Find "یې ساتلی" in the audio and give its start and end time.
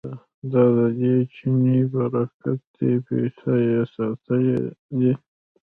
3.67-4.53